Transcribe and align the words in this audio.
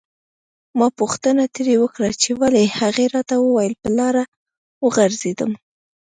ما 0.77 0.87
پوښتنه 0.99 1.43
ترې 1.55 1.75
وکړه 1.83 2.09
چې 2.21 2.29
ولې 2.41 2.63
هغې 2.79 3.05
راته 3.15 3.35
وویل 3.39 3.73
په 3.81 3.89
لاره 3.97 4.23
وغورځیدم. 4.83 5.51